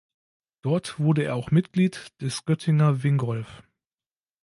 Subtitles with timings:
[0.63, 3.61] Dort wurde er auch Mitglied des Göttinger Wingolf.